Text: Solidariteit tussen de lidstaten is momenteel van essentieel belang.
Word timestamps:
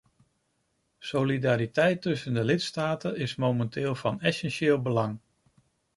Solidariteit 0.99 2.01
tussen 2.01 2.33
de 2.33 2.43
lidstaten 2.43 3.17
is 3.17 3.35
momenteel 3.35 3.95
van 3.95 4.21
essentieel 4.21 4.81
belang. 4.81 5.19